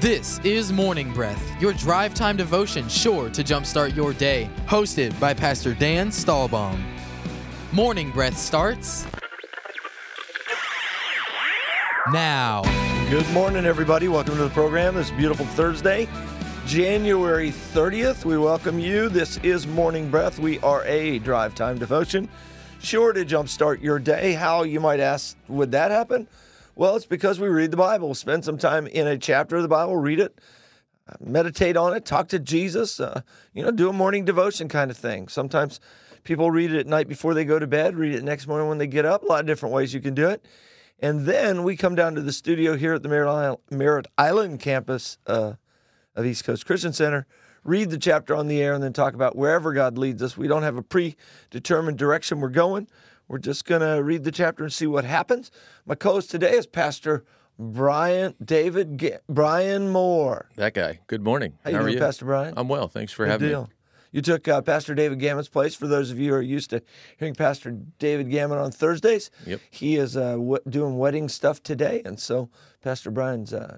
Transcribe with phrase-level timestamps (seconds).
[0.00, 4.48] This is Morning Breath, your drive time devotion sure to jumpstart your day.
[4.66, 6.80] Hosted by Pastor Dan Stahlbaum.
[7.72, 9.08] Morning Breath starts
[12.12, 12.62] now.
[13.10, 14.06] Good morning, everybody.
[14.06, 16.06] Welcome to the program this beautiful Thursday,
[16.64, 18.24] January 30th.
[18.24, 19.08] We welcome you.
[19.08, 20.38] This is Morning Breath.
[20.38, 22.28] We are a drive time devotion
[22.80, 24.34] sure to jumpstart your day.
[24.34, 26.28] How, you might ask, would that happen?
[26.78, 28.14] Well, it's because we read the Bible.
[28.14, 30.40] Spend some time in a chapter of the Bible, read it,
[31.18, 33.22] meditate on it, talk to Jesus, uh,
[33.52, 35.26] you know, do a morning devotion kind of thing.
[35.26, 35.80] Sometimes
[36.22, 38.78] people read it at night before they go to bed, read it next morning when
[38.78, 39.24] they get up.
[39.24, 40.46] A lot of different ways you can do it.
[41.00, 45.54] And then we come down to the studio here at the Merritt Island campus uh,
[46.14, 47.26] of East Coast Christian Center,
[47.64, 50.36] read the chapter on the air, and then talk about wherever God leads us.
[50.36, 52.86] We don't have a predetermined direction we're going.
[53.28, 55.50] We're just going to read the chapter and see what happens.
[55.84, 57.24] My co-host today is Pastor
[57.58, 60.48] Brian David G- Brian Moore.
[60.56, 61.00] That guy.
[61.08, 61.52] Good morning.
[61.62, 62.00] How, you How doing, are you?
[62.00, 62.54] Pastor Brian?
[62.56, 62.88] I'm well.
[62.88, 63.62] Thanks for Good having deal.
[63.64, 63.68] me.
[64.12, 65.74] You took uh, Pastor David Gammon's place.
[65.74, 66.80] For those of you who are used to
[67.18, 69.60] hearing Pastor David Gammon on Thursdays, Yep.
[69.70, 72.48] he is uh, w- doing wedding stuff today, and so
[72.80, 73.76] Pastor Brian's uh,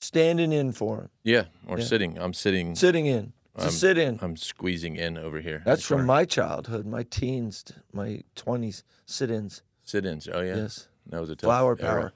[0.00, 1.84] standing in for him, Yeah, or Yeah.
[1.84, 2.16] sitting.
[2.18, 2.74] I'm sitting.
[2.74, 3.34] sitting in.
[3.60, 4.18] A I'm- sit in.
[4.22, 5.62] I'm squeezing in over here.
[5.64, 9.62] That's from my childhood, my teens, my twenties, sit-ins.
[9.84, 10.28] sit-ins.
[10.32, 10.56] Oh yeah.
[10.56, 11.90] Yes, That was a tough flower era.
[12.00, 12.12] power,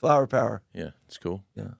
[0.00, 0.62] flower power.
[0.72, 1.44] Yeah, it's cool.
[1.54, 1.72] Yeah.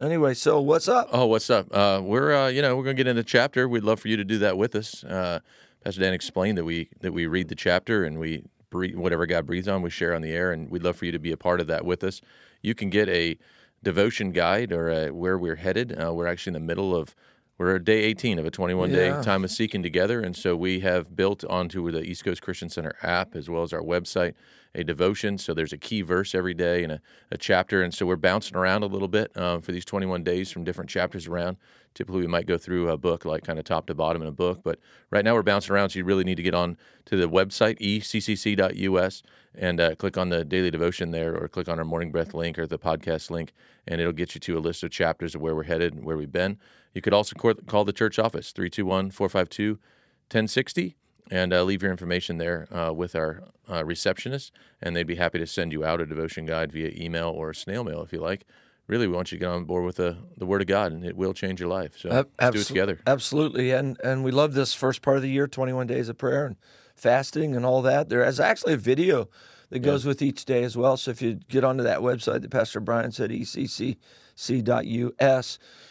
[0.00, 1.08] Anyway, so what's up?
[1.12, 1.74] Oh, what's up?
[1.74, 3.68] Uh, we're uh, you know we're gonna get into chapter.
[3.68, 5.02] We'd love for you to do that with us.
[5.04, 5.40] Uh,
[5.84, 9.46] Pastor Dan explained that we that we read the chapter and we breathe, whatever God
[9.46, 11.36] breathes on, we share on the air, and we'd love for you to be a
[11.36, 12.20] part of that with us.
[12.62, 13.38] You can get a
[13.82, 15.92] devotion guide or a, where we're headed.
[15.98, 17.14] Uh, we're actually in the middle of
[17.58, 19.22] we're at day 18 of a 21 day Yeah.
[19.22, 22.94] time of seeking together, and so we have built onto the East Coast Christian Center
[23.02, 24.34] app as well as our website
[24.76, 25.38] a devotion.
[25.38, 27.00] So there's a key verse every day and a,
[27.32, 30.52] a chapter, and so we're bouncing around a little bit um, for these 21 days
[30.52, 31.56] from different chapters around.
[31.94, 34.32] Typically, we might go through a book, like kind of top to bottom in a
[34.32, 34.78] book, but
[35.10, 35.90] right now we're bouncing around.
[35.90, 39.22] So you really need to get on to the website eccc.us
[39.54, 42.58] and uh, click on the daily devotion there, or click on our morning breath link
[42.58, 43.54] or the podcast link,
[43.88, 46.18] and it'll get you to a list of chapters of where we're headed and where
[46.18, 46.58] we've been.
[46.92, 50.96] You could also call the church office 321 452 1060
[51.30, 55.38] and uh, leave your information there uh, with our uh, receptionist, and they'd be happy
[55.38, 58.46] to send you out a devotion guide via email or snail mail if you like.
[58.86, 61.04] Really, we want you to get on board with the, the Word of God, and
[61.04, 61.98] it will change your life.
[61.98, 63.00] So Ab- let's do it together.
[63.06, 66.46] Absolutely, and and we love this first part of the year, 21 days of prayer
[66.46, 66.56] and
[66.94, 68.08] fasting and all that.
[68.08, 69.28] There is actually a video
[69.70, 70.96] that goes with each day as well.
[70.96, 73.98] So if you get onto that website that Pastor Brian said, eccc.us,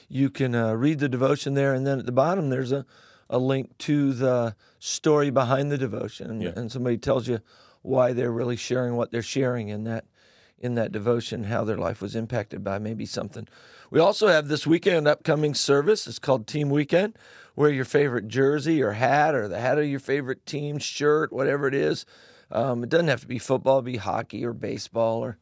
[0.08, 2.86] you can uh, read the devotion there, and then at the bottom there's a
[3.30, 6.54] a link to the story behind the devotion, and, Yeah.
[6.56, 7.40] and somebody tells you
[7.82, 10.06] why they're really sharing what they're sharing in that
[10.58, 13.46] in that devotion, how their life was impacted by maybe something.
[13.92, 16.08] We also have this weekend upcoming service.
[16.08, 17.18] It's called Team Weekend.
[17.58, 21.68] Wear your favorite jersey or hat or the hat of your favorite team shirt, whatever
[21.68, 22.06] it is.
[22.50, 25.38] Um, it doesn't have to be football, be hockey or baseball or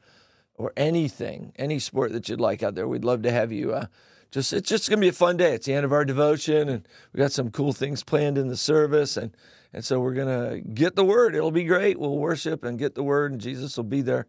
[0.56, 2.88] or anything, any sport that you'd like out there.
[2.88, 3.74] We'd love to have you.
[3.74, 3.86] Uh,
[4.34, 5.54] just it's just gonna be a fun day.
[5.54, 8.58] It's the end of our devotion, and we got some cool things planned in the
[8.58, 9.38] service, and
[9.72, 11.36] and so we're gonna get the word.
[11.36, 12.00] It'll be great.
[12.00, 14.26] We'll worship and get the word, and Jesus will be there.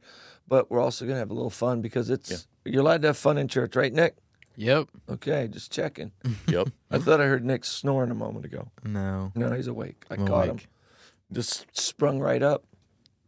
[0.46, 3.38] But we're also gonna have a little fun because it's you're allowed to have fun
[3.38, 4.16] in church, right, Nick?
[4.56, 4.88] Yep.
[5.08, 6.12] Okay, just checking.
[6.48, 6.68] Yep.
[6.90, 8.68] I thought I heard Nick snoring a moment ago.
[8.84, 9.32] No.
[9.34, 10.04] No, he's awake.
[10.10, 10.58] I I'm caught him.
[11.32, 12.64] Just sprung right up.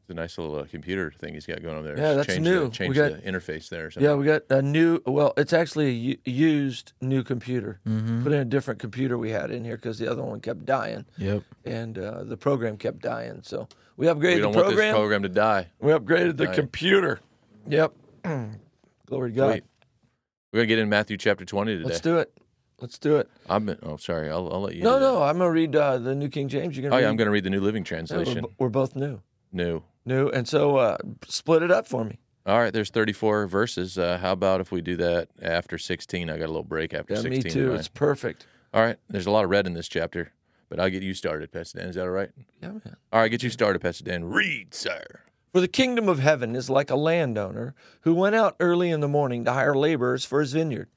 [0.06, 1.98] It's a nice little uh, computer thing he's got going on there.
[1.98, 2.68] Yeah, that's change new.
[2.70, 3.86] The, We got- the interface there.
[3.86, 4.08] Or something.
[4.08, 5.00] Yeah, we got a new.
[5.04, 7.80] Well, it's actually a u- used new computer.
[7.84, 8.22] Mm-hmm.
[8.22, 11.06] Put in a different computer we had in here because the other one kept dying,
[11.18, 11.42] Yep.
[11.64, 13.40] and uh, the program kept dying.
[13.42, 13.66] So
[13.96, 14.94] we upgraded we don't the want this program.
[14.94, 15.66] program to die.
[15.80, 16.54] we upgraded the Dying.
[16.54, 17.18] computer.
[17.66, 17.92] Yep.
[19.06, 19.50] Glory to God.
[19.54, 19.64] Sweet.
[20.52, 21.84] We're gonna get in Matthew chapter 20 today.
[21.88, 22.32] Let's do it.
[22.80, 23.28] Let's do it.
[23.48, 23.74] I'm.
[23.82, 24.30] Oh, sorry.
[24.30, 24.82] I'll, I'll let you.
[24.84, 25.12] No, do that.
[25.12, 26.76] no, I'm gonna read uh, the New King James.
[26.76, 26.94] You're gonna.
[26.94, 28.46] Oh read, yeah, I'm going to read the New Living Yeah, we're, Translation.
[28.58, 29.82] we're both new, New.
[30.06, 30.96] New, and so uh,
[31.26, 32.18] split it up for me.
[32.46, 33.98] All right, there's 34 verses.
[33.98, 36.30] Uh, how about if we do that after 16?
[36.30, 37.42] I got a little break after Yeah, 16.
[37.42, 37.74] me too.
[37.74, 38.46] It's perfect.
[38.72, 40.32] All right, there's a lot of red in this chapter,
[40.68, 41.88] but I'll get you started, Pastor Dan.
[41.88, 42.30] Is that all right?
[42.62, 42.96] Yeah, man.
[43.12, 44.24] All right, get you started, Pastor Dan.
[44.24, 45.02] Read, sir.
[45.52, 49.08] For the kingdom of heaven is like a landowner who went out early in the
[49.08, 50.88] morning to hire laborers for his vineyard.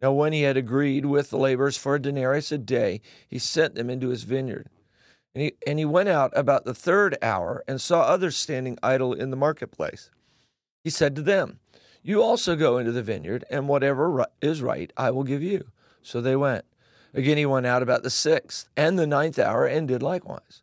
[0.00, 3.74] Now, when he had agreed with the laborers for a denarius a day, he sent
[3.74, 4.68] them into his vineyard.
[5.36, 9.12] And he, and he went out about the third hour and saw others standing idle
[9.12, 10.08] in the marketplace.
[10.82, 11.58] He said to them,
[12.02, 15.66] You also go into the vineyard, and whatever is right I will give you.
[16.00, 16.64] So they went.
[17.12, 20.62] Again, he went out about the sixth and the ninth hour and did likewise.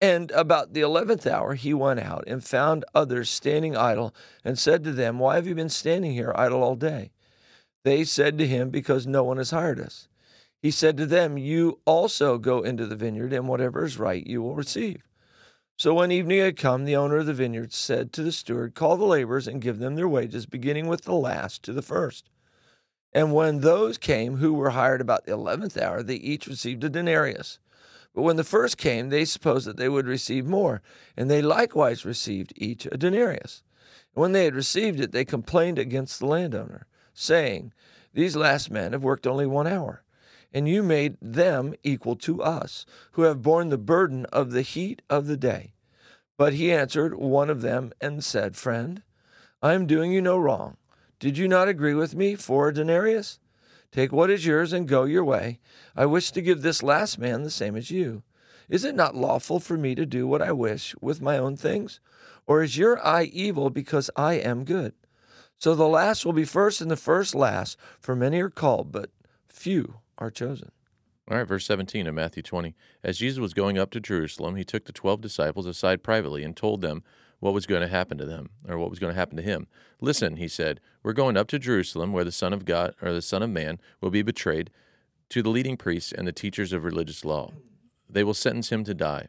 [0.00, 4.12] And about the eleventh hour he went out and found others standing idle,
[4.44, 7.12] and said to them, Why have you been standing here idle all day?
[7.84, 10.07] They said to him, Because no one has hired us.
[10.60, 14.42] He said to them, You also go into the vineyard, and whatever is right you
[14.42, 15.02] will receive.
[15.76, 18.96] So when evening had come, the owner of the vineyard said to the steward, Call
[18.96, 22.28] the laborers and give them their wages, beginning with the last to the first.
[23.12, 26.88] And when those came who were hired about the eleventh hour, they each received a
[26.88, 27.60] denarius.
[28.12, 30.82] But when the first came, they supposed that they would receive more,
[31.16, 33.62] and they likewise received each a denarius.
[34.14, 37.72] And when they had received it, they complained against the landowner, saying,
[38.12, 40.02] These last men have worked only one hour,
[40.52, 45.02] and you made them equal to us, who have borne the burden of the heat
[45.10, 45.72] of the day.
[46.36, 49.02] But he answered one of them and said, Friend,
[49.60, 50.76] I am doing you no wrong.
[51.18, 53.40] Did you not agree with me for a denarius?
[53.90, 55.58] Take what is yours and go your way.
[55.96, 58.22] I wish to give this last man the same as you.
[58.68, 62.00] Is it not lawful for me to do what I wish with my own things?
[62.46, 64.92] Or is your eye evil because I am good?
[65.58, 69.10] So the last will be first and the first last, for many are called, but
[69.48, 70.70] few are chosen.
[71.30, 72.74] All right, verse 17 of Matthew 20.
[73.02, 76.56] As Jesus was going up to Jerusalem, he took the 12 disciples aside privately and
[76.56, 77.02] told them
[77.40, 79.66] what was going to happen to them, or what was going to happen to him.
[80.00, 83.22] Listen, he said, we're going up to Jerusalem, where the Son of God, or the
[83.22, 84.70] Son of Man, will be betrayed
[85.28, 87.52] to the leading priests and the teachers of religious law.
[88.08, 89.28] They will sentence him to die.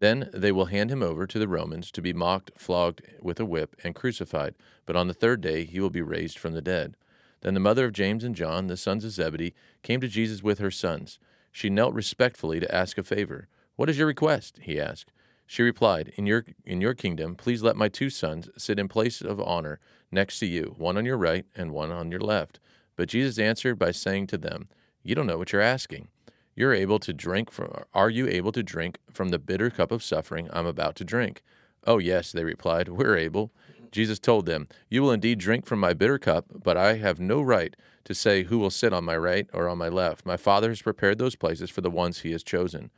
[0.00, 3.44] Then they will hand him over to the Romans to be mocked, flogged with a
[3.44, 4.54] whip, and crucified.
[4.86, 6.96] But on the third day he will be raised from the dead.
[7.40, 10.58] Then the mother of James and John, the sons of Zebedee, came to Jesus with
[10.58, 11.18] her sons.
[11.52, 13.48] She knelt respectfully to ask a favor.
[13.76, 14.58] What is your request?
[14.62, 15.12] he asked.
[15.46, 19.22] She replied, In your in your kingdom, please let my two sons sit in place
[19.22, 19.80] of honor
[20.12, 22.60] next to you, one on your right and one on your left.
[22.96, 24.68] But Jesus answered by saying to them,
[25.02, 26.08] You don't know what you're asking.
[26.54, 30.02] You're able to drink from are you able to drink from the bitter cup of
[30.02, 31.42] suffering I'm about to drink?
[31.86, 33.50] Oh yes, they replied, We're able.
[33.92, 37.40] Jesus told them, You will indeed drink from my bitter cup, but I have no
[37.40, 37.74] right
[38.04, 40.24] to say who will sit on my right or on my left.
[40.24, 42.90] My Father has prepared those places for the ones he has chosen.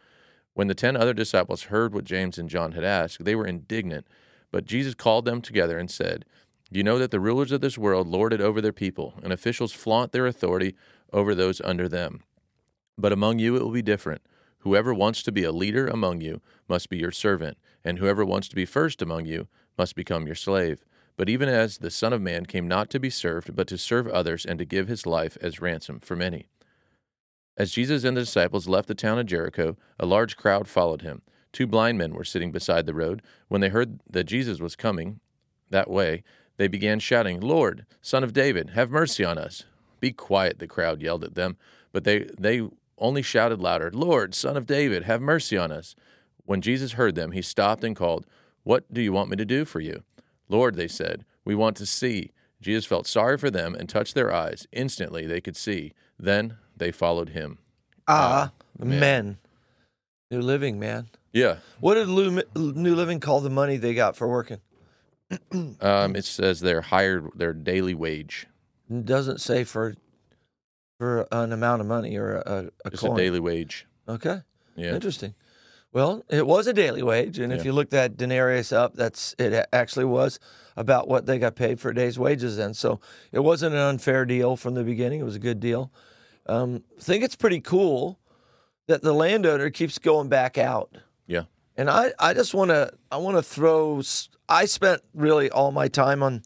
[0.54, 4.06] When the ten other disciples heard what James and John had asked, they were indignant.
[4.50, 6.24] But Jesus called them together and said,
[6.70, 9.72] You know that the rulers of this world lord it over their people, and officials
[9.72, 10.74] flaunt their authority
[11.12, 12.22] over those under them.
[12.98, 14.22] But among you it will be different.
[14.58, 18.48] Whoever wants to be a leader among you must be your servant, and whoever wants
[18.48, 19.48] to be first among you
[19.78, 20.84] must become your slave.
[21.16, 24.08] But even as the Son of Man came not to be served, but to serve
[24.08, 26.48] others, and to give his life as ransom for many.
[27.56, 31.20] As Jesus and the disciples left the town of Jericho, a large crowd followed him.
[31.52, 33.20] Two blind men were sitting beside the road.
[33.48, 35.20] When they heard that Jesus was coming
[35.68, 36.22] that way,
[36.56, 39.64] they began shouting, Lord, Son of David, have mercy on us.
[39.98, 41.56] Be quiet, the crowd yelled at them.
[41.92, 42.68] But they, they
[42.98, 45.94] only shouted louder, Lord, Son of David, have mercy on us.
[46.44, 48.26] When Jesus heard them, he stopped and called,
[48.64, 50.02] What do you want me to do for you?
[50.48, 52.30] Lord, they said, we want to see.
[52.60, 54.66] Jesus felt sorry for them and touched their eyes.
[54.72, 55.92] Instantly they could see.
[56.18, 57.58] Then they followed him.
[58.06, 59.38] Ah, men.
[60.30, 61.08] New Living, man.
[61.32, 61.56] Yeah.
[61.80, 64.60] What did New Living call the money they got for working?
[65.80, 68.48] Um, it says they're hired their daily wage.
[68.90, 69.94] It doesn't say for
[70.98, 73.12] for an amount of money or a, a It's coin.
[73.12, 73.86] a daily wage.
[74.08, 74.40] Okay,
[74.76, 74.92] Yeah.
[74.94, 75.34] interesting.
[75.92, 79.66] Well, it was a daily wage, and if you look that denarius up, that's it.
[79.72, 80.38] Actually, was
[80.76, 82.56] about what they got paid for a day's wages.
[82.56, 83.00] Then, so
[83.32, 85.20] it wasn't an unfair deal from the beginning.
[85.20, 85.90] It was a good deal.
[86.46, 88.20] Um, I think it's pretty cool
[88.86, 90.96] that the landowner keeps going back out.
[91.26, 91.44] Yeah.
[91.76, 94.02] And I, I just want to I want to throw
[94.48, 96.42] I spent really all my time on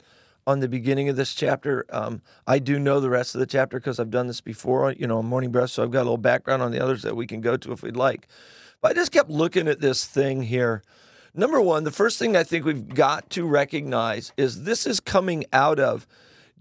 [0.46, 1.86] on the beginning of this chapter.
[1.90, 5.06] Um, I do know the rest of the chapter because I've done this before, you
[5.06, 7.26] know, on Morning Breath, so I've got a little background on the others that we
[7.26, 8.28] can go to if we'd like.
[8.84, 10.82] But I just kept looking at this thing here.
[11.32, 15.46] Number one, the first thing I think we've got to recognize is this is coming
[15.54, 16.06] out of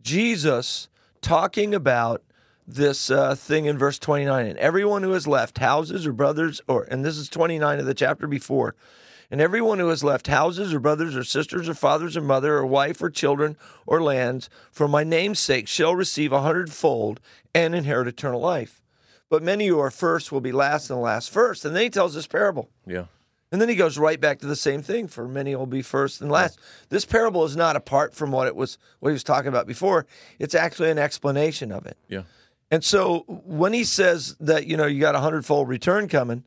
[0.02, 0.88] Jesus
[1.20, 2.24] talking about
[2.66, 6.84] this uh, thing in verse 29 and everyone who has left houses or brothers or
[6.84, 8.74] and this is 29 of the chapter before.
[9.30, 12.66] And everyone who has left houses or brothers or sisters or fathers or mother or
[12.66, 17.20] wife or children or lands for my name's sake shall receive a hundredfold
[17.54, 18.80] and inherit eternal life
[19.34, 21.90] but many who are first will be last and the last first and then he
[21.90, 23.06] tells this parable Yeah.
[23.52, 25.08] and then he goes right back to the same thing.
[25.08, 26.60] For many will be first and last.
[26.90, 30.06] This parable is not apart from what it was what he was talking about before.
[30.38, 31.98] It's actually an explanation of it.
[32.08, 32.24] Yeah.
[32.70, 36.44] And so when he says that, you know, you got a hundredfold return coming,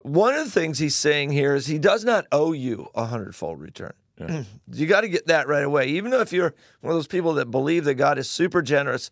[0.00, 3.60] one of the things he's saying here is he does not owe you a hundredfold
[3.60, 3.92] return.
[4.18, 4.44] Yeah.
[4.72, 5.88] you got to get that right away.
[5.88, 9.10] Even though if you're one of those people that believe that God is super generous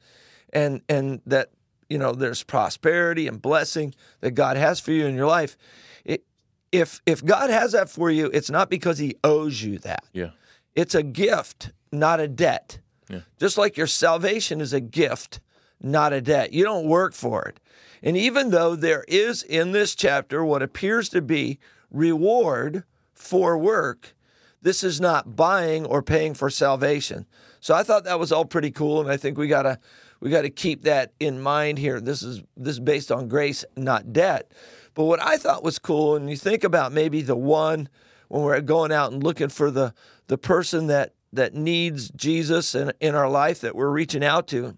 [0.52, 1.48] and and that
[1.92, 5.58] you know there's prosperity and blessing that God has for you in your life,
[6.06, 6.24] it,
[6.72, 10.04] if if God has that for you, it's not because he owes you that.
[10.14, 10.30] Yeah.
[10.74, 12.78] It's a gift, not a debt.
[13.10, 13.20] Yeah.
[13.38, 15.40] Just like your salvation is a gift,
[15.82, 16.54] not a debt.
[16.54, 17.60] You don't work for it.
[18.02, 21.58] And even though there is in this chapter what appears to be
[21.90, 24.14] reward for work,
[24.62, 27.26] this is not buying or paying for salvation.
[27.60, 29.78] So I thought that was all pretty cool, and I think we gotta
[30.22, 32.00] we gotta keep that in mind here.
[32.00, 34.52] This is this is based on grace, not debt.
[34.94, 37.88] But what I thought was cool, and you think about maybe the one
[38.28, 39.92] when we're going out and looking for the
[40.28, 44.76] the person that that needs Jesus in, in our life that we're reaching out to.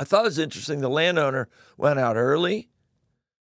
[0.00, 0.80] I thought it was interesting.
[0.80, 2.70] The landowner went out early,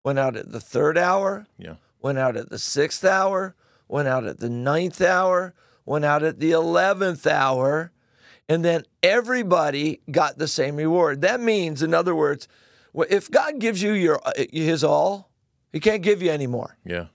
[0.05, 1.77] went out at the third hour, Yeah.
[2.01, 3.55] went out at the sixth hour,
[3.87, 7.92] went out at the ninth hour, went out at the eleventh hour,
[8.53, 11.23] and then everybody got the same reward.
[11.23, 12.49] That means, in other words,
[13.09, 15.31] if God gives you your uh, His all,
[15.73, 16.77] He can't give you any more.
[16.85, 17.07] Yeah.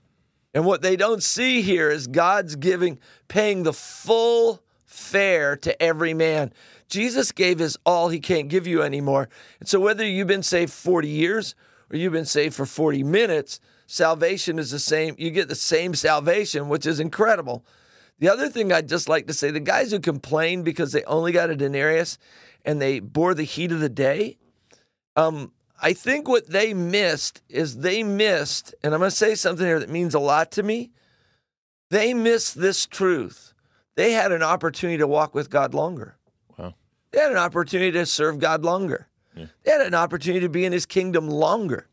[0.52, 6.12] And what they don't see here is God's giving, paying the full fare to every
[6.12, 6.52] man.
[6.88, 9.28] Jesus gave his all, he can't give you anymore.
[9.60, 11.54] And so, whether you've been saved 40 years
[11.88, 15.14] or you've been saved for 40 minutes, salvation is the same.
[15.18, 17.64] You get the same salvation, which is incredible.
[18.18, 21.32] The other thing I'd just like to say the guys who complained because they only
[21.32, 22.18] got a denarius
[22.64, 24.38] and they bore the heat of the day,
[25.16, 29.64] um, I think what they missed is they missed, and I'm going to say something
[29.64, 30.90] here that means a lot to me.
[31.90, 33.54] They missed this truth.
[33.94, 36.16] They had an opportunity to walk with God longer.
[36.56, 36.74] Wow.
[37.12, 39.08] They had an opportunity to serve God longer.
[39.34, 39.46] Yeah.
[39.62, 41.88] They had an opportunity to be in his kingdom longer.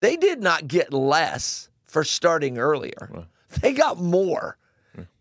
[0.00, 3.10] They did not get less for starting earlier.
[3.12, 3.26] Wow.
[3.60, 4.56] They got more.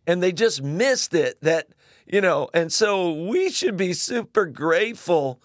[0.08, 1.68] And they just missed it that,
[2.08, 5.40] you know, and so we should be super grateful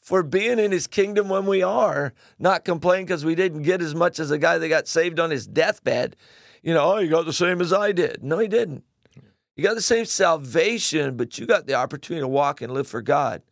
[0.00, 3.94] for being in his kingdom when we are, not complain because we didn't get as
[3.94, 6.16] much as a guy that got saved on his deathbed.
[6.62, 8.22] You know, oh, you got the same as I did.
[8.22, 8.84] No, he didn't.
[9.56, 13.02] You got the same salvation, but you got the opportunity to walk and live for
[13.02, 13.42] God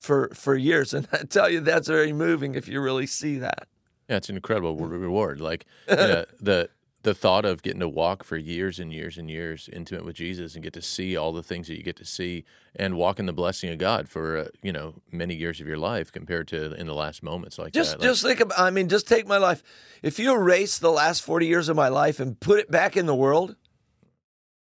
[0.00, 0.94] for for years.
[0.94, 3.68] And I tell you, that's very moving if you really see that.
[4.08, 5.40] Yeah, it's an incredible reward.
[5.40, 6.70] Like you know, the
[7.02, 10.54] the thought of getting to walk for years and years and years intimate with Jesus
[10.54, 12.44] and get to see all the things that you get to see
[12.76, 15.78] and walk in the blessing of God for uh, you know many years of your
[15.78, 18.00] life compared to in the last moments like Just that.
[18.00, 19.62] Like, just think about I mean, just take my life.
[20.02, 23.06] If you erase the last 40 years of my life and put it back in
[23.06, 23.56] the world,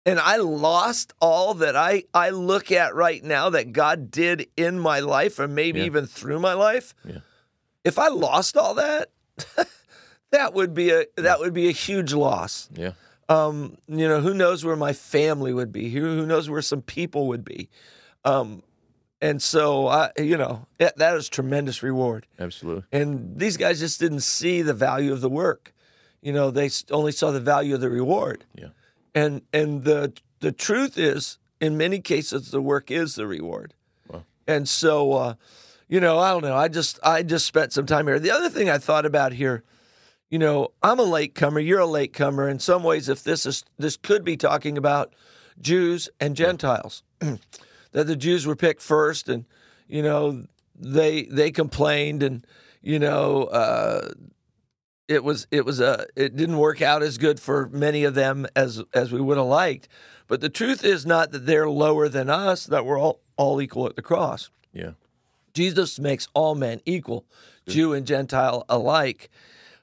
[0.04, 4.78] and I lost all that I, I look at right now that God did in
[4.78, 5.86] my life or maybe Yeah.
[5.86, 7.18] even through my life, Yeah.
[7.84, 9.10] if I lost all that,
[10.32, 12.68] that would be a that would be a huge loss.
[12.74, 12.92] yeah,
[13.28, 15.90] Um, you know, who knows where my family would be?
[15.90, 17.68] Who, who knows where some people would be?
[18.24, 18.62] Um,
[19.20, 22.26] and so I, you know, that, that is tremendous reward.
[22.40, 22.82] absolutely.
[22.90, 25.72] And these guys just didn't see the value of the work.
[26.20, 28.44] You know, they only saw the value of the reward.
[28.54, 28.68] Yeah.
[29.14, 33.74] And and the the truth is, in many cases, the work is the reward.
[34.08, 34.24] Wow.
[34.48, 35.34] And so, uh,
[35.88, 36.56] you know, I don't know.
[36.56, 38.18] I just I just spent some time here.
[38.18, 39.62] The other thing I thought about here,
[40.32, 41.60] you know, I'm a latecomer.
[41.60, 42.48] You're a latecomer.
[42.48, 45.12] In some ways, if this is this could be talking about
[45.60, 49.44] Jews and Gentiles, that the Jews were picked first, and
[49.88, 52.46] you know they they complained, and
[52.80, 54.08] you know uh,
[55.06, 58.46] it was it was a it didn't work out as good for many of them
[58.56, 59.86] as as we would have liked.
[60.28, 63.86] But the truth is not that they're lower than us; that we're all all equal
[63.86, 64.48] at the cross.
[64.72, 64.92] Yeah,
[65.52, 67.26] Jesus makes all men equal,
[67.68, 69.28] Jew and Gentile alike.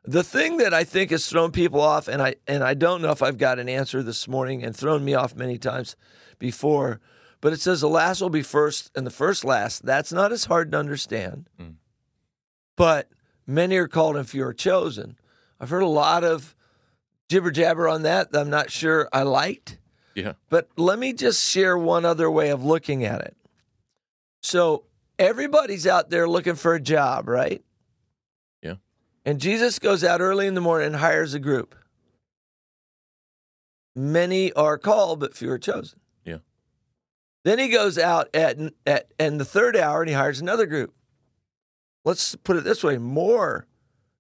[0.04, 3.12] The thing that I think has thrown people off, and I and I don't know
[3.12, 5.96] if I've got an answer this morning, and thrown me off many times
[6.40, 7.02] before,
[7.42, 9.86] but it says the last will be first and the first last.
[9.86, 11.50] That's not as hard to understand.
[11.60, 11.76] Mm.
[12.78, 13.10] But
[13.46, 15.18] many are called and few are chosen.
[15.60, 16.56] I've heard a lot of
[17.28, 19.78] jibber jabber on that that I'm not sure I liked.
[20.16, 23.36] yeah, But let me just share one other way of looking at it.
[24.42, 24.86] So
[25.20, 27.62] everybody's out there looking for a job, right?
[29.30, 31.76] And Jesus goes out early in the morning and hires a group.
[33.96, 36.00] Many are called, but few are chosen.
[36.26, 36.40] Yeah.
[37.46, 38.58] Then he goes out at
[38.88, 40.96] at in the third hour and he hires another group.
[42.04, 43.68] Let's put it this way: more,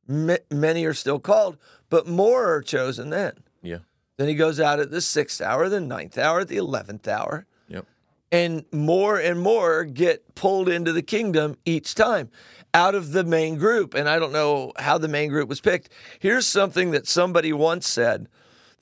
[0.07, 1.57] ma- many are still called,
[1.89, 3.33] but more are chosen then.
[3.63, 3.79] yeah,
[4.19, 7.87] Then he goes out at the sixth hour, the ninth hour, the eleventh hour, yep,
[8.31, 12.29] and more and more get pulled into the kingdom each time
[12.73, 13.93] out of the main group.
[13.93, 15.89] And I don't know how the main group was picked.
[16.19, 18.27] Here's something that somebody once said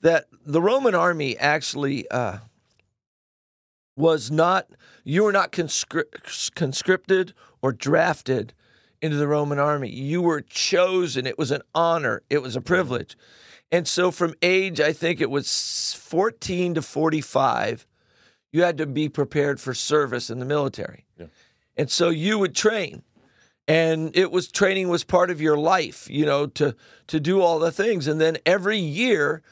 [0.00, 2.38] that the Roman army actually uh,
[3.96, 4.68] was not,
[5.04, 8.54] you were not conscri- conscripted or drafted
[9.00, 9.90] into the Roman army.
[9.90, 11.26] You were chosen.
[11.26, 13.16] It was an honor, it was a privilege.
[13.70, 17.86] And so from age, I think it was 14 to 45,
[18.50, 21.04] you had to be prepared for service in the military.
[21.76, 23.02] And so you would train.
[23.68, 26.74] And it was training was part of your life, you know, to
[27.06, 28.08] to do all the things.
[28.08, 29.42] And then every year,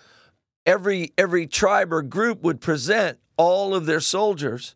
[0.65, 4.75] every every tribe or group would present all of their soldiers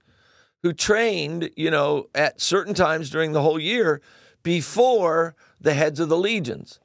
[0.63, 4.03] who trained, you know, at certain times during the whole year
[4.43, 6.79] before the heads of the legions.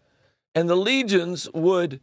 [0.54, 2.00] And the legions would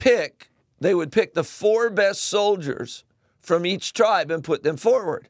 [0.00, 0.50] pick,
[0.80, 3.04] they would pick the four best soldiers
[3.40, 5.28] from each tribe and put them forward.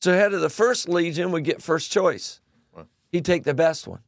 [0.00, 2.40] So head of the first legion would get first choice.
[3.10, 4.00] He'd take the best one.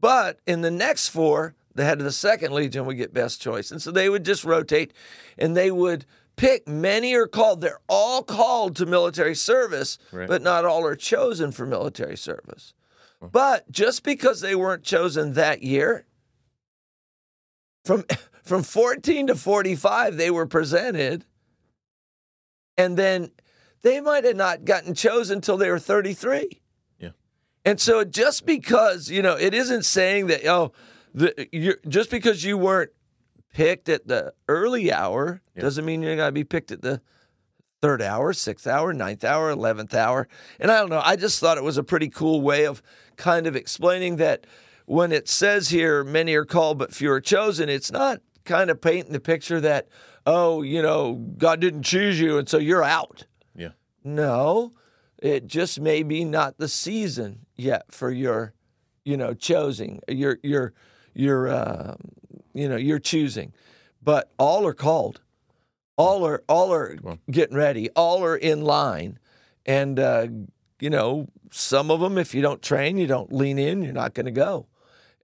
[0.00, 3.70] But in the next four, the head of the second legion would get best choice.
[3.70, 4.92] And so they would just rotate
[5.36, 6.66] and they would pick.
[6.68, 7.60] Many are called.
[7.60, 10.28] They're all called to military service, Right.
[10.28, 12.74] but not all are chosen for military service.
[13.20, 16.06] But just because they weren't chosen that year,
[17.84, 18.04] from
[18.42, 21.24] from 14 to 45, they were presented,
[22.76, 23.30] and then
[23.82, 26.60] they might have not gotten chosen until they were 33.
[27.68, 30.72] And so just because, you know, it isn't saying that, oh,
[31.12, 32.90] the, you're, just because you weren't
[33.52, 35.62] picked at the early hour Yeah.
[35.62, 37.02] doesn't mean you're going to be picked at the
[37.82, 40.28] third hour, sixth hour, ninth hour, 11th hour.
[40.58, 41.02] And I don't know.
[41.04, 42.82] I just thought it was a pretty cool way of
[43.16, 44.46] kind of explaining that
[44.86, 48.80] when it says here, many are called, but few are chosen, it's not kind of
[48.80, 49.88] painting the picture that,
[50.24, 53.26] oh, you know, God didn't choose you and so you're out.
[53.54, 53.72] Yeah.
[54.02, 54.72] No,
[55.20, 58.54] it just may be not the season yet for your,
[59.04, 60.00] you know, choosing.
[60.08, 60.72] Your your
[61.14, 61.96] your uh,
[62.54, 63.52] you know your choosing,
[64.02, 65.20] but all are called.
[65.96, 66.96] All are all are
[67.30, 67.90] getting ready.
[67.90, 69.18] All are in line,
[69.66, 70.28] and uh,
[70.80, 72.18] you know some of them.
[72.18, 73.82] If you don't train, you don't lean in.
[73.82, 74.66] You're not going to go.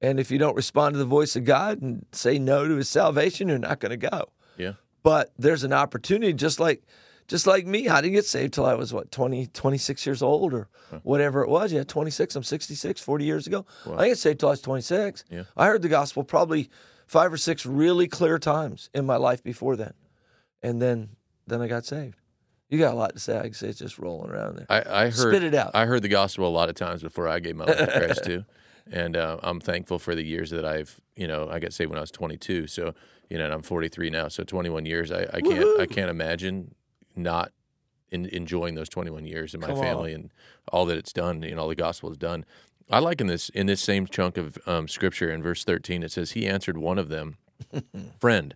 [0.02, 2.88] And if you don't respond to the voice of God and say no to His
[2.88, 4.72] salvation, you're not going to go Yeah.
[5.02, 6.82] but there's an opportunity just like
[7.28, 7.88] just like me.
[7.88, 10.68] I didn't get saved till i was what 20 26 years old or
[11.02, 11.72] whatever it was.
[11.72, 13.64] Yeah 26 i'm 66 40 years ago.
[13.86, 15.44] I didn't get saved till i was 26 Yeah.
[15.56, 16.70] i heard the gospel probably
[17.06, 19.94] five or six really clear times in my life before then.
[20.62, 21.10] And then
[21.46, 22.16] then i got saved.
[22.70, 23.38] You got a lot to say.
[23.38, 24.66] I can say it's just rolling around there.
[24.70, 25.72] I, I heard Spit it out.
[25.74, 28.24] I heard the gospel a lot of times before I gave my life to Christ
[28.30, 28.44] too,
[28.90, 31.98] and uh, I'm thankful for the years that I've you know I got saved when
[31.98, 32.66] I was 22.
[32.66, 32.94] So
[33.28, 35.12] you know and I'm 43 now, so 21 years.
[35.12, 36.74] I, I can't I can't imagine
[37.16, 37.52] not
[38.10, 39.82] in, enjoying those 21 years in my Come on.
[39.82, 40.30] family and
[40.72, 41.42] all that it's done.
[41.42, 42.44] You know, all the gospel has done.
[42.90, 46.12] I like in this in this same chunk of um, scripture in verse 13 it
[46.12, 47.38] says he answered one of them,
[48.20, 48.54] friend.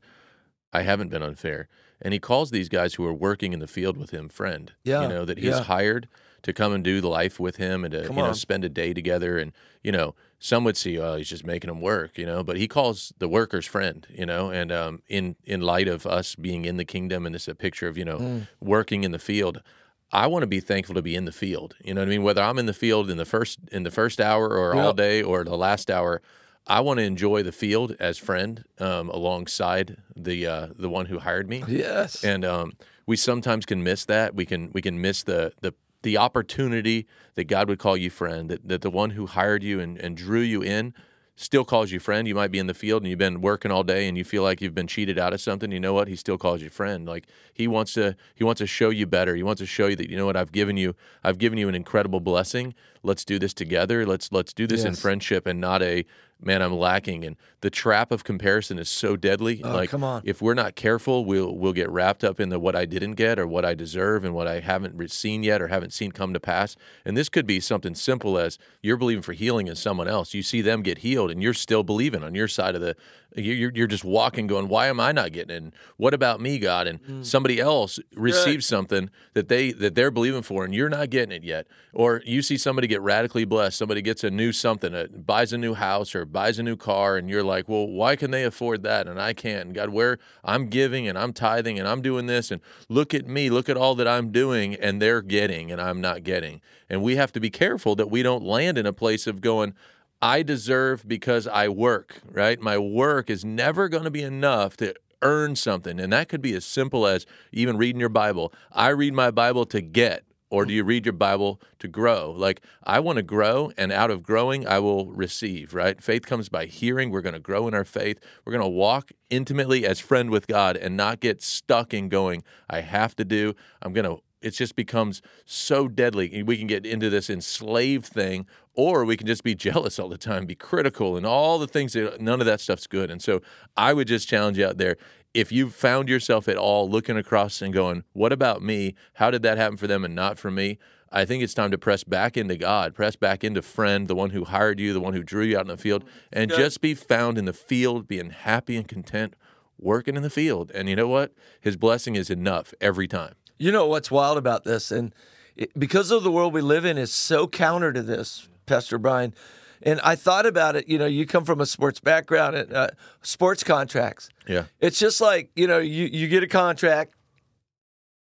[0.72, 1.66] I haven't been unfair.
[2.00, 4.72] And he calls these guys who are working in the field with him friend.
[4.84, 5.62] Yeah, You know, that he's yeah.
[5.62, 6.08] hired
[6.42, 8.34] to come and do the life with him and to Come you know on.
[8.34, 11.80] spend a day together and you know some would see oh he's just making them
[11.80, 15.60] work you know but he calls the workers friend you know and um, in in
[15.60, 18.18] light of us being in the kingdom and this is a picture of you know
[18.18, 18.46] Mm.
[18.60, 19.62] working in the field
[20.10, 22.22] I want to be thankful to be in the field you know what I mean
[22.22, 25.22] whether I'm in the field in the first in the first hour or all day
[25.22, 26.22] or the last hour
[26.66, 31.18] I want to enjoy the field as friend um, alongside the uh, the one who
[31.18, 32.72] hired me yes and um,
[33.06, 34.34] we sometimes can miss that.
[34.34, 35.72] We can we can miss the the
[36.08, 38.48] the opportunity that God would call you friend.
[38.48, 40.94] That that the one who hired you and, and drew you in
[41.36, 42.26] still calls you friend.
[42.26, 44.42] You might be in the field and you've been working all day and you feel
[44.42, 45.70] like you've been cheated out of something.
[45.70, 46.08] You know what?
[46.08, 47.06] He still calls you friend.
[47.06, 49.36] Like he wants to he wants to show you better.
[49.36, 50.96] He wants to show you that you know what I've given you.
[51.22, 52.74] I've given you an incredible blessing.
[53.02, 54.06] Let's do this together.
[54.06, 56.06] Let's let's do this in friendship and not a
[56.40, 57.24] man I'm lacking.
[57.24, 59.60] And the trap of comparison is so deadly.
[59.64, 60.22] Oh, like come on.
[60.24, 63.38] if we're not careful, we'll we'll get wrapped up in the what I didn't get
[63.38, 66.32] or what I deserve and what I haven't re- seen yet or haven't seen come
[66.34, 66.76] to pass.
[67.04, 70.34] And this could be something simple as you're believing for healing in someone else.
[70.34, 72.94] You see them get healed, and you're still believing on your side of the.
[73.36, 75.62] you- You're you're just walking, going, "Why am I not getting it?
[75.62, 77.24] And what about me, God?" And Mm.
[77.26, 81.44] somebody else receives something that they that they're believing for, and you're not getting it
[81.44, 81.66] yet.
[81.92, 83.76] Or you see somebody get radically blessed.
[83.78, 87.16] Somebody gets a new something, uh, buys a new house or buys a new car,
[87.16, 90.18] and you're like, "Well, why can they afford that and I can't?" And God, where
[90.44, 93.76] I'm giving and I'm tithing and I'm doing this, and look at me, look at
[93.76, 96.60] all that I'm doing, and they're getting and I'm not getting.
[96.88, 99.74] And we have to be careful that we don't land in a place of going.
[100.20, 102.60] I deserve because I work, right?
[102.60, 105.98] My work is never going to be enough to earn something.
[106.00, 108.52] And that could be as simple as even reading your Bible.
[108.72, 112.30] I read my Bible to get, or do you read your Bible to grow?
[112.30, 116.02] Like, I want to grow, and out of growing, I will receive, right?
[116.02, 117.10] Faith comes by hearing.
[117.10, 118.18] We're going to grow in our faith.
[118.44, 122.42] We're going to walk intimately as friend with God and not get stuck in going,
[122.68, 126.42] I have to do, I'm going to it just becomes so deadly.
[126.42, 130.18] We can get into this enslaved thing, or we can just be jealous all the
[130.18, 133.10] time, be critical, and all the things that none of that stuff's good.
[133.10, 133.42] And so
[133.76, 134.96] I would just challenge you out there.
[135.34, 138.94] If you've found yourself at all looking across and going, What about me?
[139.14, 140.78] How did that happen for them and not for me?
[141.10, 144.30] I think it's time to press back into God, press back into friend, the one
[144.30, 146.94] who hired you, the one who drew you out in the field, and just be
[146.94, 149.34] found in the field, being happy and content,
[149.78, 150.70] working in the field.
[150.74, 151.32] And you know what?
[151.60, 153.34] His blessing is enough every time.
[153.58, 155.14] You know what's wild about this, and
[155.56, 159.34] it, because of the world we live in, is so counter to this, Pastor Brian.
[159.82, 160.88] And I thought about it.
[160.88, 162.88] You know, you come from a sports background, and uh,
[163.22, 164.28] sports contracts.
[164.46, 164.64] Yeah.
[164.80, 167.14] It's just like you know, you you get a contract.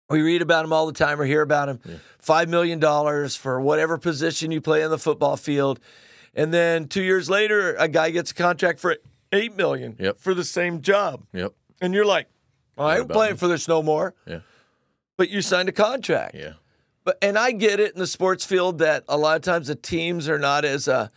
[0.09, 2.01] We read about them all the time or hear about them.
[2.19, 5.79] Five million dollars for whatever position you play in the football field,
[6.35, 8.97] and then two years later, a guy gets a contract for
[9.33, 10.19] eight million Yep.
[10.19, 11.53] for the same job, Yep.
[11.81, 12.27] and you're like,
[12.77, 13.39] well, I ain't playing me?
[13.39, 14.15] for this no more.
[14.27, 14.41] Yeah.
[15.17, 16.35] But you signed a contract.
[16.35, 16.55] Yeah.
[17.05, 19.75] But and I get it in the sports field that a lot of times the
[19.77, 21.09] teams are not as uh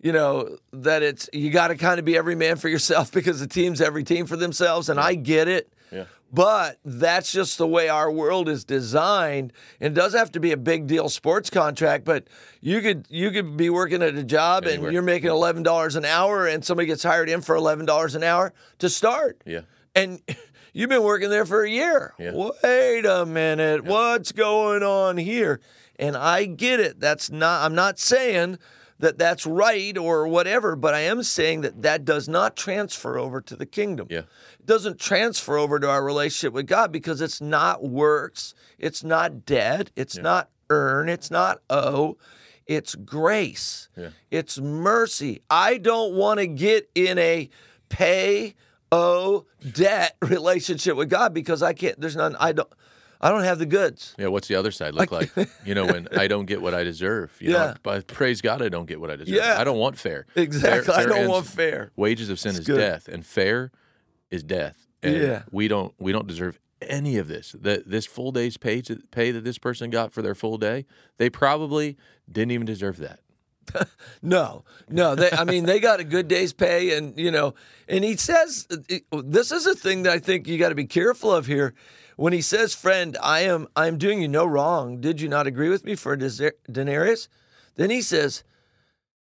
[0.00, 3.40] you know that it's you got to kind of be every man for yourself because
[3.40, 5.72] the team's every team for themselves and I get it.
[5.90, 6.04] Yeah.
[6.30, 9.54] But that's just the way our world is designed.
[9.80, 12.28] And it does have to be a big deal sports contract, but
[12.60, 14.88] you could you could be working at a job Anywhere.
[14.88, 18.14] and you're making eleven dollars an hour and somebody gets hired in for eleven dollars
[18.14, 19.40] an hour to start.
[19.46, 19.62] Yeah.
[19.94, 20.20] And
[20.74, 22.12] you've been working there for a year.
[22.18, 22.32] Yeah.
[22.62, 23.84] Wait a minute.
[23.84, 25.60] What's going on here?
[25.98, 27.00] And I get it.
[27.00, 28.58] That's not, I'm not saying
[28.98, 33.40] that that's right or whatever, but I am saying that that does not transfer over
[33.42, 34.08] to the kingdom.
[34.10, 34.20] Yeah.
[34.58, 39.46] It doesn't transfer over to our relationship with God because it's not works, it's not
[39.46, 42.16] debt, it's not earn, it's not owe.
[42.66, 43.88] It's grace.
[43.96, 44.10] Yeah.
[44.30, 45.40] It's mercy.
[45.48, 47.48] I don't want to get in a
[47.88, 48.54] pay
[48.92, 52.68] owe debt relationship with God because I can't there's none I don't
[53.20, 54.14] I don't have the goods.
[54.18, 55.30] Yeah, what's the other side look like?
[55.64, 57.36] you know, when I don't get what I deserve.
[57.40, 57.58] You Yeah.
[57.58, 59.34] know, but praise God, I don't get what I deserve.
[59.34, 59.60] Yeah.
[59.60, 60.26] I don't want fair.
[60.36, 60.92] Exactly.
[60.92, 61.90] Fair- I don't ends- want fair.
[61.96, 62.76] Wages of sin is good.
[62.78, 63.72] death, and fair
[64.30, 64.86] is death.
[65.02, 65.42] And Yeah.
[65.50, 67.56] we don't we don't deserve any of this.
[67.60, 70.86] That this full day's pay to, pay that this person got for their full day,
[71.16, 71.96] they probably
[72.30, 73.20] didn't even deserve that.
[74.22, 75.14] No, no.
[75.14, 77.54] They, I mean, they got a good day's pay, and you know,
[77.88, 80.86] and he says uh, this is a thing that I think you got to be
[80.86, 81.74] careful of here.
[82.18, 85.00] When he says, "Friend, I am, I am doing you no wrong.
[85.00, 87.28] Did you not agree with me for a denarius?"
[87.76, 88.42] Then he says,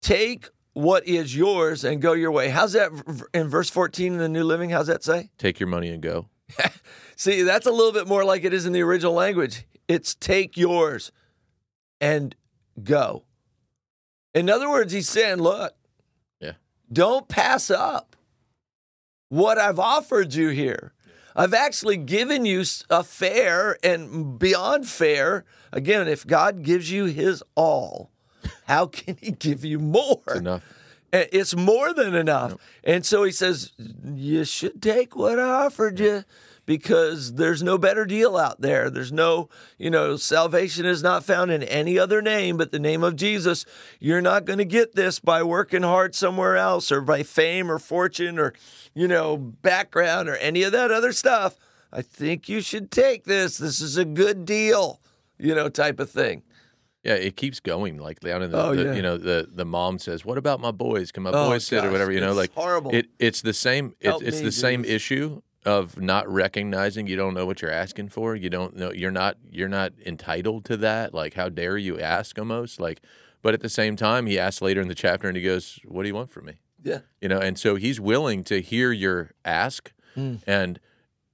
[0.01, 2.91] "Take what is yours and go your way." How's that
[3.33, 4.71] in verse fourteen in the New Living?
[4.71, 5.29] How's that say?
[5.37, 6.27] Take your money and go.
[7.15, 9.65] See, that's a little bit more like it is in the original language.
[9.87, 11.13] It's take yours
[12.01, 12.35] and
[12.83, 13.23] go.
[14.33, 15.73] In other words, he's saying, look,
[16.41, 16.53] Yeah.
[16.91, 18.17] don't pass up
[19.29, 20.93] what I've offered you here.
[21.35, 25.45] I've actually given you a fair and beyond fair.
[25.71, 28.11] Again, if God gives you his all,
[28.65, 30.21] how can he give you more?
[30.27, 30.63] It's enough.
[31.13, 32.55] It's more than enough.
[32.83, 33.73] And so he says,
[34.05, 36.23] You should take what I offered you
[36.71, 38.89] because there's no better deal out there.
[38.89, 43.03] There's no, you know, salvation is not found in any other name but the name
[43.03, 43.65] of Jesus.
[43.99, 47.77] You're not going to get this by working hard somewhere else or by fame or
[47.77, 48.53] fortune or,
[48.93, 51.57] you know, background or any of that other stuff.
[51.91, 53.57] I think you should take this.
[53.57, 55.01] This is a good deal,
[55.37, 56.41] you know, type of thing.
[57.03, 57.97] Yeah, it keeps going.
[57.97, 58.93] Like down in the, Oh, the- yeah.
[58.93, 61.11] you know, the the mom says, "What about my boys?
[61.11, 62.91] Can my Oh, boys sit or whatever?" You know, like horrible.
[62.95, 63.93] It it's the same.
[63.99, 68.09] It's, it's me, the same issue of not recognizing you don't know what you're asking
[68.09, 68.35] for.
[68.35, 71.13] You don't know you're not you're not entitled to that.
[71.13, 73.01] Like, how dare you ask almost like.
[73.43, 76.03] But at the same time, he asks later in the chapter, and he goes, "What
[76.03, 76.99] do you want from me?" Yeah.
[77.21, 80.41] you know and so he's willing to hear your ask mm.
[80.47, 80.79] and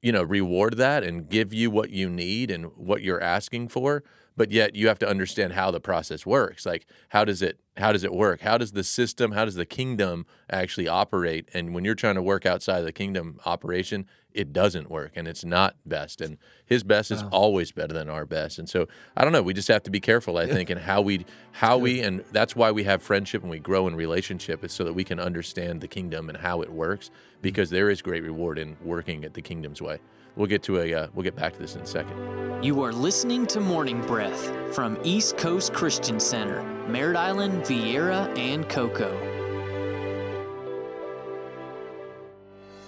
[0.02, 4.04] you know reward that and give you what you need and what you're asking for
[4.38, 6.66] but yet you have to understand how the process works.
[6.66, 8.42] Like how does it how does it work?
[8.42, 11.50] How does the system how does the kingdom actually operate?
[11.54, 14.06] And when you're trying to work outside of the kingdom operation
[14.38, 18.26] it doesn't work and it's not best and his best is always better than our
[18.26, 20.78] best and so i don't know we just have to be careful i think in
[20.78, 24.64] how we how we and that's why we have friendship and we grow in relationship
[24.64, 27.10] is so that we can understand the kingdom and how it works
[27.42, 30.00] because there is great reward in working at the kingdom's way.
[30.36, 32.64] We'll get to a uh, we'll get back to this in a second.
[32.64, 38.68] You are listening to Morning Breath from East Coast Christian Center, Merritt Island, Viera, and
[38.70, 39.37] Cocoa.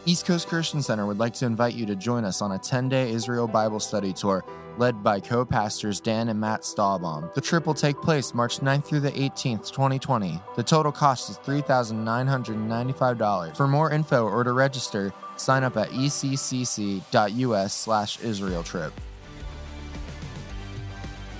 [0.09, 2.89] East Coast Christian Center would like to invite you to join us on a 10
[2.89, 4.43] day Israel Bible study tour
[4.79, 7.31] led by co pastors Dan and Matt Stahlbaum.
[7.35, 10.41] The trip will take place March 9th through the 18th, 2020.
[10.55, 13.55] The total cost is $3,995.
[13.55, 18.91] For more info or to register, sign up at eccc.us slash Israel trip.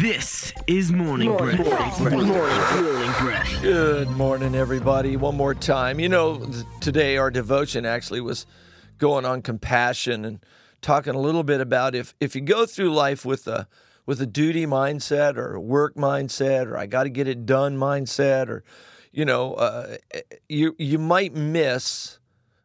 [0.00, 1.58] This is Morning, Breath.
[2.00, 3.62] Morning, Breath.
[3.62, 5.16] Good morning, everybody.
[5.16, 6.00] One more time.
[6.00, 8.44] You know, th- today our devotion actually was
[8.98, 10.44] going on compassion and
[10.82, 13.68] talking a little bit about if if you go through life with a
[14.04, 17.78] with a duty mindset or a work mindset or I got to get it done
[17.78, 18.64] mindset or
[19.12, 19.96] you know uh,
[20.46, 22.18] you you might miss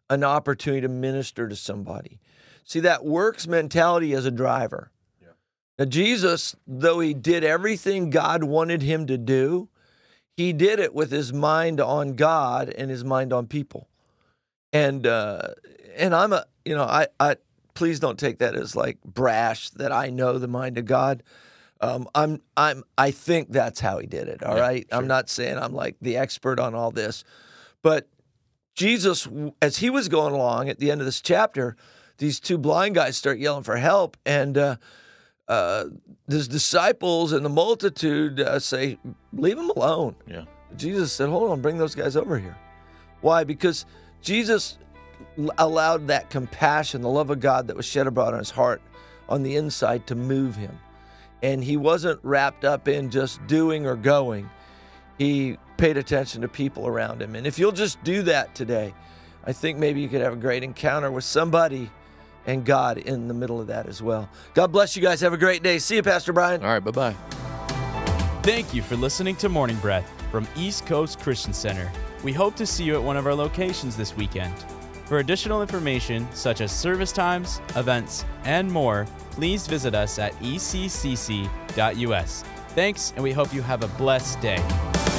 [0.09, 2.19] an opportunity to minister to somebody.
[2.65, 4.90] See that works mentality as a driver.
[5.81, 9.67] Now, Jesus, though he did everything God wanted him to do,
[10.37, 13.89] he did it with his mind on God and his mind on people.
[14.71, 15.41] And uh,
[15.97, 17.37] and I'm a you know I I
[17.73, 21.23] please don't take that as like brash that I know the mind of God.
[21.79, 24.43] Um, I'm I'm I think that's how he did it.
[24.43, 27.23] All right, I'm not saying I'm like the expert on all this,
[27.81, 28.07] but
[28.75, 29.27] Jesus,
[29.63, 31.75] as he was going along at the end of this chapter,
[32.19, 34.75] these two blind guys start yelling for help, and uh,
[35.47, 35.85] uh,
[36.27, 38.97] his disciples and the multitude uh, say,
[39.33, 40.45] "Leave him alone." Yeah.
[40.77, 42.57] Jesus said, "Hold on, bring those guys over here."
[43.21, 43.43] Why?
[43.43, 43.85] Because
[44.21, 44.77] Jesus
[45.57, 48.81] allowed that compassion, the love of God that was shed abroad on his heart,
[49.29, 50.77] on the inside, to move him,
[51.41, 54.49] and he wasn't wrapped up in just doing or going.
[55.17, 58.93] He paid attention to people around him, and if you'll just do that today,
[59.43, 61.89] I think maybe you could have a great encounter with somebody
[62.45, 64.29] and God in the middle of that as well.
[64.53, 65.21] God bless you guys.
[65.21, 65.79] Have a great day.
[65.79, 66.63] See you, Pastor Brian.
[66.63, 67.15] All right, bye bye.
[68.43, 71.91] Thank you for listening to Morning Breath from East Coast Christian Center.
[72.23, 74.53] We hope to see you at one of our locations this weekend.
[75.05, 82.43] For additional information, such as service times, events, and more, please visit us at eccc.us.
[82.69, 85.10] Thanks, and we hope you have a blessed day.